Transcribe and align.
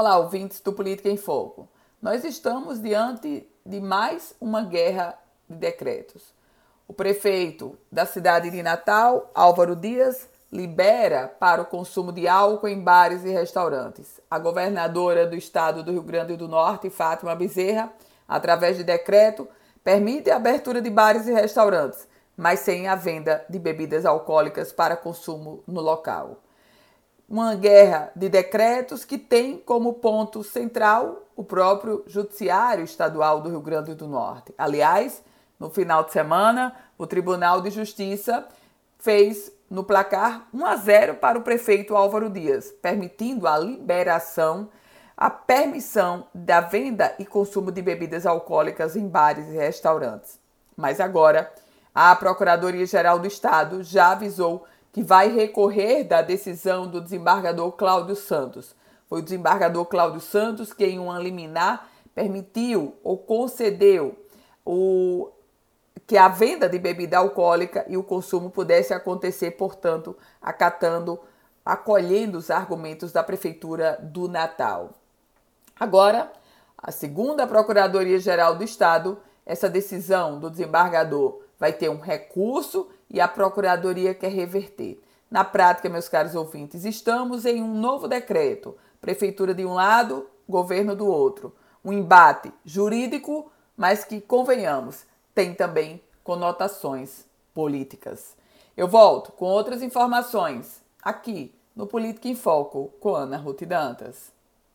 Olá, 0.00 0.16
ouvintes 0.16 0.60
do 0.60 0.72
Política 0.72 1.08
em 1.08 1.16
Foco. 1.16 1.68
Nós 2.00 2.22
estamos 2.22 2.80
diante 2.80 3.50
de 3.66 3.80
mais 3.80 4.32
uma 4.40 4.62
guerra 4.62 5.18
de 5.50 5.56
decretos. 5.56 6.22
O 6.86 6.92
prefeito 6.92 7.76
da 7.90 8.06
cidade 8.06 8.48
de 8.48 8.62
Natal, 8.62 9.28
Álvaro 9.34 9.74
Dias, 9.74 10.28
libera 10.52 11.26
para 11.26 11.62
o 11.62 11.66
consumo 11.66 12.12
de 12.12 12.28
álcool 12.28 12.68
em 12.68 12.80
bares 12.80 13.24
e 13.24 13.30
restaurantes. 13.30 14.20
A 14.30 14.38
governadora 14.38 15.26
do 15.26 15.34
estado 15.34 15.82
do 15.82 15.90
Rio 15.90 16.04
Grande 16.04 16.36
do 16.36 16.46
Norte, 16.46 16.90
Fátima 16.90 17.34
Bezerra, 17.34 17.92
através 18.28 18.76
de 18.76 18.84
decreto, 18.84 19.48
permite 19.82 20.30
a 20.30 20.36
abertura 20.36 20.80
de 20.80 20.90
bares 20.90 21.26
e 21.26 21.32
restaurantes, 21.32 22.06
mas 22.36 22.60
sem 22.60 22.86
a 22.86 22.94
venda 22.94 23.44
de 23.50 23.58
bebidas 23.58 24.06
alcoólicas 24.06 24.72
para 24.72 24.96
consumo 24.96 25.64
no 25.66 25.80
local 25.80 26.40
uma 27.28 27.54
guerra 27.54 28.10
de 28.16 28.28
decretos 28.28 29.04
que 29.04 29.18
tem 29.18 29.58
como 29.58 29.94
ponto 29.94 30.42
central 30.42 31.26
o 31.36 31.44
próprio 31.44 32.02
Judiciário 32.06 32.82
Estadual 32.82 33.40
do 33.40 33.50
Rio 33.50 33.60
Grande 33.60 33.94
do 33.94 34.08
Norte. 34.08 34.54
Aliás, 34.56 35.22
no 35.60 35.68
final 35.68 36.04
de 36.04 36.12
semana, 36.12 36.74
o 36.96 37.06
Tribunal 37.06 37.60
de 37.60 37.70
Justiça 37.70 38.46
fez 38.98 39.52
no 39.70 39.84
placar 39.84 40.48
1 40.54 40.66
a 40.66 40.76
0 40.76 41.14
para 41.16 41.38
o 41.38 41.42
prefeito 41.42 41.94
Álvaro 41.94 42.30
Dias, 42.30 42.72
permitindo 42.80 43.46
a 43.46 43.58
liberação, 43.58 44.70
a 45.16 45.28
permissão 45.28 46.26
da 46.34 46.60
venda 46.60 47.14
e 47.18 47.26
consumo 47.26 47.70
de 47.70 47.82
bebidas 47.82 48.24
alcoólicas 48.24 48.96
em 48.96 49.06
bares 49.06 49.46
e 49.48 49.56
restaurantes. 49.56 50.40
Mas 50.76 50.98
agora, 50.98 51.52
a 51.94 52.14
Procuradoria-Geral 52.16 53.18
do 53.18 53.26
Estado 53.26 53.82
já 53.82 54.12
avisou 54.12 54.64
que 54.92 55.02
vai 55.02 55.28
recorrer 55.28 56.04
da 56.04 56.22
decisão 56.22 56.86
do 56.86 57.00
desembargador 57.00 57.72
Cláudio 57.72 58.16
Santos. 58.16 58.74
Foi 59.08 59.20
o 59.20 59.22
desembargador 59.22 59.84
Cláudio 59.86 60.20
Santos 60.20 60.72
que, 60.72 60.84
em 60.84 60.98
uma 60.98 61.18
liminar, 61.18 61.88
permitiu 62.14 62.96
ou 63.02 63.16
concedeu 63.16 64.16
o, 64.64 65.30
que 66.06 66.16
a 66.16 66.28
venda 66.28 66.68
de 66.68 66.78
bebida 66.78 67.18
alcoólica 67.18 67.84
e 67.86 67.96
o 67.96 68.02
consumo 68.02 68.50
pudesse 68.50 68.94
acontecer, 68.94 69.52
portanto, 69.52 70.16
acatando, 70.40 71.20
acolhendo 71.64 72.38
os 72.38 72.50
argumentos 72.50 73.12
da 73.12 73.22
Prefeitura 73.22 73.98
do 74.02 74.26
Natal. 74.26 74.94
Agora, 75.78 76.32
a 76.76 76.90
segunda 76.90 77.46
Procuradoria-Geral 77.46 78.56
do 78.56 78.64
Estado, 78.64 79.18
essa 79.44 79.68
decisão 79.68 80.40
do 80.40 80.50
desembargador 80.50 81.42
vai 81.58 81.72
ter 81.72 81.88
um 81.88 81.98
recurso 81.98 82.88
e 83.10 83.20
a 83.20 83.28
Procuradoria 83.28 84.14
quer 84.14 84.30
reverter. 84.30 85.00
Na 85.30 85.44
prática, 85.44 85.88
meus 85.88 86.08
caros 86.08 86.34
ouvintes, 86.34 86.84
estamos 86.84 87.44
em 87.44 87.62
um 87.62 87.74
novo 87.74 88.08
decreto. 88.08 88.76
Prefeitura 89.00 89.54
de 89.54 89.64
um 89.64 89.74
lado, 89.74 90.26
governo 90.48 90.96
do 90.96 91.06
outro. 91.06 91.54
Um 91.84 91.92
embate 91.92 92.52
jurídico, 92.64 93.50
mas 93.76 94.04
que, 94.04 94.20
convenhamos, 94.20 95.04
tem 95.34 95.54
também 95.54 96.02
conotações 96.24 97.24
políticas. 97.54 98.36
Eu 98.76 98.88
volto 98.88 99.32
com 99.32 99.46
outras 99.46 99.82
informações 99.82 100.80
aqui 101.02 101.54
no 101.74 101.86
Política 101.86 102.28
em 102.28 102.34
Foco 102.34 102.92
com 103.00 103.14
Ana 103.14 103.36
Ruth 103.36 103.62
Dantas. 103.62 104.32